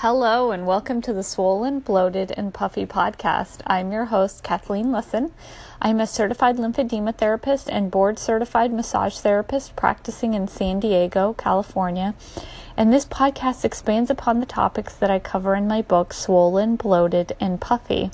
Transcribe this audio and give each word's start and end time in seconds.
Hello, 0.00 0.50
and 0.50 0.66
welcome 0.66 1.00
to 1.00 1.14
the 1.14 1.22
Swollen, 1.22 1.80
Bloated, 1.80 2.30
and 2.36 2.52
Puffy 2.52 2.84
podcast. 2.84 3.62
I'm 3.66 3.92
your 3.92 4.04
host, 4.04 4.42
Kathleen 4.42 4.92
Lisson. 4.92 5.32
I'm 5.80 6.00
a 6.00 6.06
certified 6.06 6.58
lymphedema 6.58 7.16
therapist 7.16 7.70
and 7.70 7.90
board 7.90 8.18
certified 8.18 8.74
massage 8.74 9.16
therapist 9.16 9.74
practicing 9.74 10.34
in 10.34 10.48
San 10.48 10.80
Diego, 10.80 11.32
California. 11.32 12.14
And 12.76 12.92
this 12.92 13.06
podcast 13.06 13.64
expands 13.64 14.10
upon 14.10 14.40
the 14.40 14.44
topics 14.44 14.92
that 14.96 15.10
I 15.10 15.18
cover 15.18 15.54
in 15.54 15.66
my 15.66 15.80
book, 15.80 16.12
Swollen, 16.12 16.76
Bloated, 16.76 17.34
and 17.40 17.58
Puffy. 17.58 18.10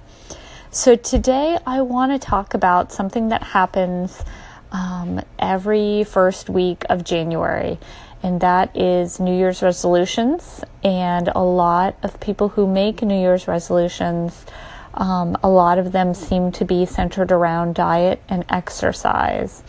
So 0.70 0.94
today 0.94 1.58
I 1.66 1.80
want 1.80 2.12
to 2.12 2.24
talk 2.24 2.54
about 2.54 2.92
something 2.92 3.28
that 3.30 3.42
happens 3.42 4.22
um, 4.70 5.20
every 5.36 6.04
first 6.04 6.48
week 6.48 6.84
of 6.88 7.02
January 7.02 7.80
and 8.22 8.40
that 8.40 8.76
is 8.76 9.18
New 9.18 9.36
Year's 9.36 9.62
resolutions. 9.62 10.62
And 10.84 11.28
a 11.28 11.42
lot 11.42 11.96
of 12.02 12.20
people 12.20 12.50
who 12.50 12.66
make 12.66 13.02
New 13.02 13.18
Year's 13.18 13.48
resolutions, 13.48 14.46
um, 14.94 15.36
a 15.42 15.48
lot 15.48 15.78
of 15.78 15.92
them 15.92 16.14
seem 16.14 16.52
to 16.52 16.64
be 16.64 16.86
centered 16.86 17.32
around 17.32 17.74
diet 17.74 18.22
and 18.28 18.44
exercise. 18.48 19.62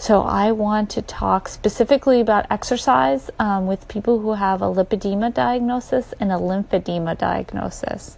So, 0.00 0.22
I 0.22 0.52
want 0.52 0.90
to 0.90 1.02
talk 1.02 1.48
specifically 1.48 2.20
about 2.20 2.46
exercise 2.50 3.30
um, 3.40 3.66
with 3.66 3.88
people 3.88 4.20
who 4.20 4.34
have 4.34 4.62
a 4.62 4.66
lipedema 4.66 5.34
diagnosis 5.34 6.14
and 6.20 6.30
a 6.30 6.36
lymphedema 6.36 7.18
diagnosis. 7.18 8.16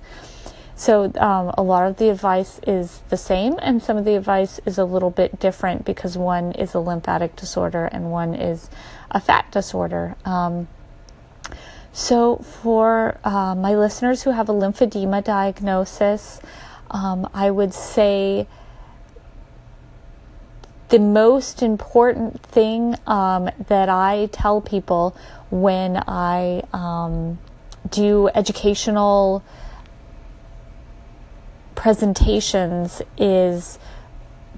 So, 0.81 1.13
um, 1.19 1.53
a 1.59 1.63
lot 1.63 1.87
of 1.87 1.99
the 1.99 2.09
advice 2.09 2.59
is 2.67 3.03
the 3.11 3.19
same, 3.19 3.59
and 3.61 3.83
some 3.83 3.99
of 3.99 4.07
the 4.07 4.15
advice 4.15 4.61
is 4.65 4.79
a 4.79 4.85
little 4.87 5.11
bit 5.11 5.39
different 5.39 5.85
because 5.85 6.17
one 6.17 6.53
is 6.53 6.73
a 6.73 6.81
lymphatic 6.81 7.37
disorder 7.37 7.85
and 7.85 8.11
one 8.11 8.33
is 8.33 8.71
a 9.11 9.21
fat 9.21 9.53
disorder. 9.53 10.17
Um, 10.25 10.69
so, 11.93 12.37
for 12.37 13.19
uh, 13.25 13.55
my 13.55 13.75
listeners 13.75 14.23
who 14.23 14.31
have 14.31 14.49
a 14.49 14.55
lymphedema 14.55 15.23
diagnosis, 15.23 16.41
um, 16.91 17.29
I 17.35 17.51
would 17.51 17.75
say 17.75 18.47
the 20.89 20.99
most 20.99 21.63
important 21.63 22.43
thing 22.43 22.97
um, 23.07 23.51
that 23.69 23.91
I 23.91 24.31
tell 24.33 24.63
people 24.63 25.15
when 25.51 26.03
I 26.09 26.63
um, 26.73 27.39
do 27.91 28.31
educational 28.35 29.45
presentations 31.81 33.01
is 33.17 33.79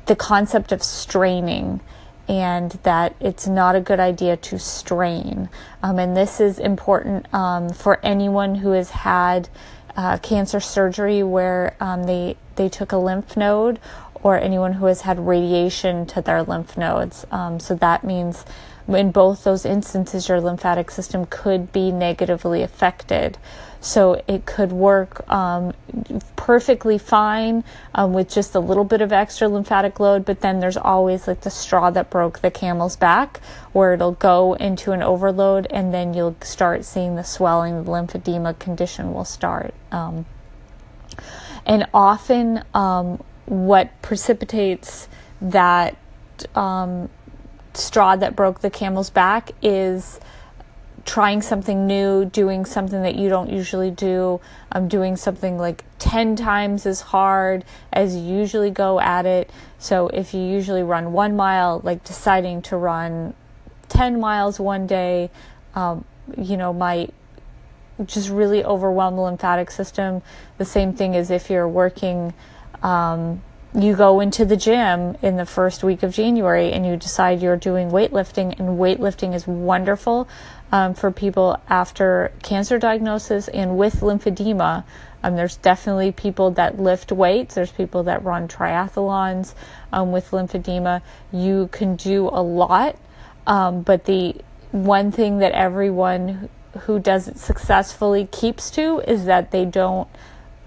the 0.06 0.16
concept 0.16 0.72
of 0.72 0.82
straining 0.82 1.80
and 2.26 2.72
that 2.82 3.14
it's 3.20 3.46
not 3.46 3.76
a 3.76 3.80
good 3.80 4.00
idea 4.00 4.36
to 4.36 4.58
strain. 4.58 5.48
Um, 5.84 6.00
and 6.00 6.16
this 6.16 6.40
is 6.40 6.58
important 6.58 7.32
um, 7.32 7.68
for 7.68 8.04
anyone 8.04 8.56
who 8.56 8.72
has 8.72 8.90
had 8.90 9.48
uh, 9.96 10.18
cancer 10.18 10.58
surgery 10.58 11.22
where 11.22 11.76
um, 11.78 12.04
they 12.04 12.36
they 12.56 12.68
took 12.68 12.90
a 12.90 12.96
lymph 12.96 13.36
node, 13.36 13.78
or 14.14 14.36
anyone 14.36 14.74
who 14.74 14.86
has 14.86 15.02
had 15.02 15.24
radiation 15.24 16.06
to 16.06 16.20
their 16.22 16.42
lymph 16.42 16.76
nodes. 16.76 17.24
Um, 17.30 17.60
so 17.60 17.76
that 17.76 18.02
means 18.02 18.44
in 18.88 19.12
both 19.12 19.44
those 19.44 19.64
instances, 19.64 20.28
your 20.28 20.40
lymphatic 20.40 20.90
system 20.90 21.26
could 21.26 21.72
be 21.72 21.90
negatively 21.90 22.62
affected. 22.62 23.38
So 23.80 24.22
it 24.28 24.46
could 24.46 24.70
work 24.70 25.28
um, 25.28 25.72
perfectly 26.36 26.98
fine 26.98 27.64
um, 27.94 28.12
with 28.12 28.28
just 28.28 28.54
a 28.54 28.60
little 28.60 28.84
bit 28.84 29.00
of 29.00 29.12
extra 29.12 29.48
lymphatic 29.48 29.98
load, 29.98 30.24
but 30.24 30.40
then 30.40 30.60
there's 30.60 30.76
always 30.76 31.26
like 31.26 31.40
the 31.40 31.50
straw 31.50 31.90
that 31.90 32.08
broke 32.08 32.40
the 32.40 32.50
camel's 32.50 32.94
back, 32.94 33.40
where 33.72 33.92
it'll 33.92 34.12
go 34.12 34.54
into 34.54 34.92
an 34.92 35.02
overload, 35.02 35.66
and 35.70 35.92
then 35.92 36.14
you'll 36.14 36.36
start 36.42 36.84
seeing 36.84 37.16
the 37.16 37.24
swelling, 37.24 37.82
the 37.82 37.90
lymphedema 37.90 38.56
condition 38.58 39.12
will 39.12 39.24
start. 39.24 39.74
Um, 39.90 40.26
and 41.66 41.86
often, 41.92 42.62
um, 42.74 43.22
what 43.46 44.00
precipitates 44.00 45.08
that 45.40 45.96
um, 46.54 47.08
straw 47.74 48.16
that 48.16 48.36
broke 48.36 48.60
the 48.60 48.70
camel's 48.70 49.10
back 49.10 49.52
is 49.62 50.20
trying 51.04 51.42
something 51.42 51.86
new, 51.86 52.24
doing 52.24 52.64
something 52.64 53.02
that 53.02 53.16
you 53.16 53.28
don't 53.28 53.50
usually 53.50 53.90
do, 53.90 54.40
um, 54.70 54.88
doing 54.88 55.16
something 55.16 55.58
like 55.58 55.84
10 55.98 56.36
times 56.36 56.86
as 56.86 57.00
hard 57.00 57.64
as 57.92 58.14
you 58.14 58.22
usually 58.22 58.70
go 58.70 59.00
at 59.00 59.26
it. 59.26 59.50
So 59.78 60.08
if 60.08 60.32
you 60.32 60.40
usually 60.40 60.82
run 60.82 61.12
one 61.12 61.34
mile, 61.34 61.80
like 61.82 62.04
deciding 62.04 62.62
to 62.62 62.76
run 62.76 63.34
10 63.88 64.20
miles 64.20 64.60
one 64.60 64.86
day, 64.86 65.30
um, 65.74 66.04
you 66.36 66.56
know, 66.56 66.72
might 66.72 67.12
just 68.04 68.30
really 68.30 68.64
overwhelm 68.64 69.16
the 69.16 69.22
lymphatic 69.22 69.70
system. 69.70 70.22
The 70.58 70.64
same 70.64 70.92
thing 70.92 71.16
as 71.16 71.30
if 71.30 71.50
you're 71.50 71.68
working. 71.68 72.32
Um, 72.82 73.42
you 73.74 73.96
go 73.96 74.20
into 74.20 74.44
the 74.44 74.56
gym 74.56 75.16
in 75.22 75.36
the 75.36 75.46
first 75.46 75.82
week 75.82 76.02
of 76.02 76.12
January 76.12 76.72
and 76.72 76.84
you 76.84 76.96
decide 76.96 77.40
you're 77.40 77.56
doing 77.56 77.90
weightlifting, 77.90 78.58
and 78.58 78.78
weightlifting 78.78 79.34
is 79.34 79.46
wonderful 79.46 80.28
um, 80.70 80.92
for 80.94 81.10
people 81.10 81.58
after 81.68 82.32
cancer 82.42 82.78
diagnosis 82.78 83.48
and 83.48 83.78
with 83.78 84.00
lymphedema. 84.00 84.84
Um, 85.22 85.36
there's 85.36 85.56
definitely 85.56 86.12
people 86.12 86.50
that 86.52 86.78
lift 86.78 87.12
weights, 87.12 87.54
there's 87.54 87.70
people 87.70 88.02
that 88.02 88.22
run 88.22 88.46
triathlons 88.46 89.54
um, 89.92 90.12
with 90.12 90.30
lymphedema. 90.32 91.00
You 91.32 91.68
can 91.72 91.96
do 91.96 92.28
a 92.28 92.42
lot, 92.42 92.96
um, 93.46 93.82
but 93.82 94.04
the 94.04 94.36
one 94.70 95.12
thing 95.12 95.38
that 95.38 95.52
everyone 95.52 96.50
who 96.80 96.98
does 96.98 97.28
it 97.28 97.38
successfully 97.38 98.28
keeps 98.30 98.70
to 98.72 99.00
is 99.06 99.24
that 99.26 99.50
they 99.50 99.64
don't 99.64 100.08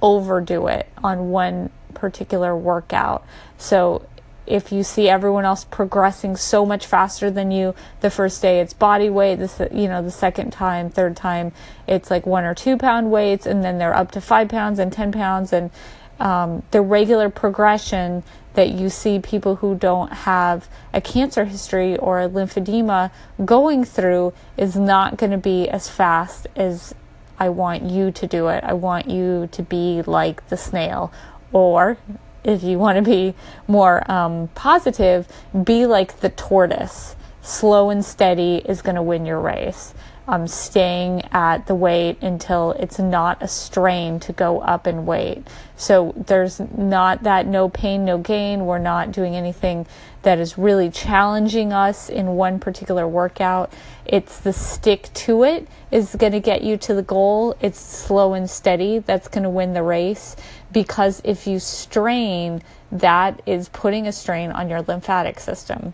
overdo 0.01 0.67
it 0.67 0.88
on 1.03 1.29
one 1.29 1.69
particular 1.95 2.56
workout. 2.56 3.25
So 3.57 4.06
if 4.47 4.72
you 4.72 4.83
see 4.83 5.09
everyone 5.09 5.45
else 5.45 5.66
progressing 5.66 6.35
so 6.35 6.66
much 6.66 6.85
faster 6.85 7.31
than 7.31 7.50
you 7.50 7.73
the 8.01 8.09
first 8.09 8.41
day 8.41 8.59
it's 8.59 8.73
body 8.73 9.09
weight 9.09 9.35
this 9.35 9.59
you 9.72 9.88
know 9.88 10.03
the 10.03 10.11
second 10.11 10.51
time 10.51 10.88
third 10.89 11.16
time 11.16 11.51
it's 11.88 12.11
like 12.11 12.25
one 12.25 12.44
or 12.44 12.53
two 12.53 12.78
pound 12.78 13.09
weights 13.09 13.47
and 13.47 13.63
then 13.63 13.79
they're 13.79 13.95
up 13.95 14.11
to 14.11 14.22
five 14.22 14.47
pounds 14.47 14.78
and 14.78 14.94
ten 14.94 15.11
pounds 15.11 15.51
and 15.51 15.72
um, 16.19 16.63
the 16.72 16.81
regular 16.81 17.29
progression 17.29 18.23
that 18.53 18.69
you 18.69 18.89
see 18.89 19.19
people 19.19 19.57
who 19.57 19.75
don't 19.75 20.12
have 20.12 20.69
a 20.94 21.01
cancer 21.01 21.45
history 21.45 21.97
or 21.97 22.22
a 22.22 22.29
lymphedema 22.29 23.12
going 23.44 23.83
through 23.83 24.33
is 24.57 24.75
not 24.75 25.17
going 25.17 25.31
to 25.31 25.38
be 25.38 25.67
as 25.67 25.89
fast 25.89 26.47
as 26.56 26.95
I 27.38 27.50
want 27.50 27.83
you 27.83 28.12
to 28.12 28.27
do 28.27 28.47
it. 28.47 28.63
I 28.63 28.72
want 28.73 29.09
you 29.09 29.50
to 29.51 29.62
be 29.62 30.01
like 30.03 30.47
the 30.47 30.56
snail 30.56 31.12
or 31.55 31.97
if 32.43 32.63
you 32.63 32.77
want 32.77 32.97
to 32.97 33.01
be 33.01 33.33
more 33.66 34.09
um, 34.11 34.49
positive, 34.49 35.25
be 35.63 35.85
like 35.85 36.19
the 36.19 36.29
tortoise. 36.29 37.16
Slow 37.41 37.89
and 37.89 38.03
steady 38.03 38.57
is 38.66 38.81
going 38.81 38.95
to 38.95 39.01
win 39.01 39.25
your 39.25 39.39
race. 39.39 39.94
Um, 40.28 40.47
staying 40.47 41.22
at 41.31 41.68
the 41.68 41.75
weight 41.75 42.24
until 42.24 42.72
it's 42.72 42.97
not 42.97 43.44
a 43.44 43.47
strain 43.47 44.19
to 44.22 44.34
go 44.34 44.59
up 44.59 44.88
in 44.88 45.06
weight. 45.06 45.47
So 45.75 46.16
there's 46.18 46.59
not 46.59 47.22
that 47.24 47.46
no 47.46 47.69
pain, 47.69 48.06
no 48.06 48.18
gain. 48.18 48.66
We're 48.66 48.80
not 48.80 49.12
doing 49.12 49.36
anything 49.36 49.86
that 50.24 50.40
is 50.40 50.58
really 50.58 50.90
challenging 50.90 51.72
us 51.72 52.09
in 52.09 52.36
one 52.36 52.59
particular 52.59 53.08
workout. 53.08 53.72
It's 54.06 54.40
the 54.40 54.52
stick 54.52 55.09
to 55.13 55.44
it 55.44 55.68
is 55.91 56.16
going 56.16 56.31
to 56.31 56.40
get 56.40 56.63
you 56.63 56.78
to 56.78 56.96
the 56.96 57.03
goal. 57.03 57.56
It's 57.62 57.80
slow 57.80 58.34
and 58.34 58.50
steady 58.50 59.00
that's 59.00 59.28
going 59.28 59.44
to 59.44 59.50
win 59.50 59.74
the 59.74 59.84
race 59.84 60.36
because 60.72 61.22
if 61.24 61.46
you 61.46 61.59
strain, 61.59 62.63
that 62.92 63.42
is 63.46 63.69
putting 63.69 64.07
a 64.07 64.12
strain 64.12 64.52
on 64.52 64.69
your 64.69 64.81
lymphatic 64.81 65.40
system. 65.40 65.94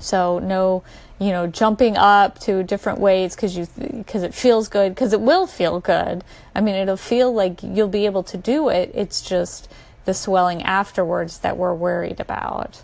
So 0.00 0.38
no, 0.38 0.82
you 1.18 1.30
know, 1.30 1.46
jumping 1.46 1.96
up 1.96 2.38
to 2.40 2.62
different 2.62 2.98
weights 2.98 3.36
because 3.36 3.56
you 3.56 3.68
because 3.76 4.22
it 4.22 4.34
feels 4.34 4.68
good 4.68 4.94
because 4.94 5.12
it 5.12 5.20
will 5.20 5.46
feel 5.46 5.80
good. 5.80 6.24
I 6.54 6.60
mean, 6.60 6.74
it'll 6.74 6.96
feel 6.96 7.32
like 7.32 7.62
you'll 7.62 7.88
be 7.88 8.06
able 8.06 8.22
to 8.24 8.36
do 8.36 8.68
it. 8.68 8.90
It's 8.94 9.22
just 9.22 9.70
the 10.06 10.14
swelling 10.14 10.62
afterwards 10.62 11.40
that 11.40 11.56
we're 11.56 11.74
worried 11.74 12.20
about. 12.20 12.82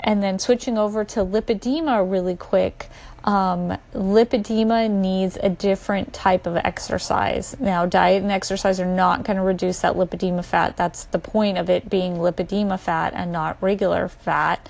And 0.00 0.22
then 0.22 0.38
switching 0.38 0.78
over 0.78 1.04
to 1.04 1.20
lipedema 1.20 2.10
really 2.10 2.36
quick. 2.36 2.88
Um, 3.24 3.76
lipedema 3.92 4.88
needs 4.88 5.36
a 5.42 5.48
different 5.48 6.12
type 6.12 6.46
of 6.46 6.56
exercise. 6.56 7.56
Now, 7.58 7.84
diet 7.84 8.22
and 8.22 8.30
exercise 8.30 8.78
are 8.78 8.86
not 8.86 9.24
going 9.24 9.36
to 9.36 9.42
reduce 9.42 9.80
that 9.80 9.94
lipedema 9.94 10.44
fat. 10.44 10.76
That's 10.76 11.04
the 11.04 11.18
point 11.18 11.58
of 11.58 11.68
it 11.68 11.90
being 11.90 12.16
lipedema 12.16 12.78
fat 12.78 13.14
and 13.14 13.32
not 13.32 13.56
regular 13.60 14.08
fat. 14.08 14.68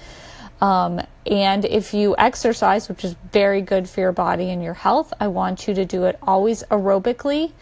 Um, 0.61 1.01
and 1.27 1.65
if 1.65 1.93
you 1.93 2.15
exercise, 2.17 2.89
which 2.89 3.05
is 3.05 3.15
very 3.33 3.61
good 3.61 3.89
for 3.89 4.01
your 4.01 4.13
body 4.13 4.51
and 4.51 4.63
your 4.63 4.75
health, 4.75 5.13
I 5.21 5.29
want 5.29 5.69
you 5.69 5.75
to 5.75 5.85
do 5.85 6.05
it 6.05 6.19
always 6.23 6.63
aerobically, 6.65 7.53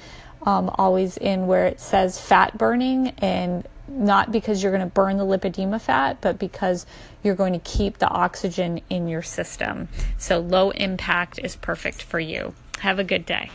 um, 0.42 0.70
always 0.74 1.16
in 1.16 1.46
where 1.46 1.66
it 1.66 1.80
says 1.80 2.20
fat 2.20 2.56
burning 2.56 3.08
and 3.18 3.66
not 3.88 4.32
because 4.32 4.62
you're 4.62 4.72
going 4.72 4.86
to 4.86 4.94
burn 4.94 5.16
the 5.16 5.24
lipedema 5.24 5.80
fat, 5.80 6.20
but 6.20 6.38
because 6.38 6.86
you're 7.22 7.34
going 7.34 7.52
to 7.52 7.58
keep 7.58 7.98
the 7.98 8.08
oxygen 8.08 8.80
in 8.88 9.08
your 9.08 9.22
system. 9.22 9.88
So 10.18 10.40
low 10.40 10.70
impact 10.70 11.38
is 11.42 11.56
perfect 11.56 12.02
for 12.02 12.20
you. 12.20 12.54
Have 12.80 12.98
a 12.98 13.04
good 13.04 13.26
day. 13.26 13.50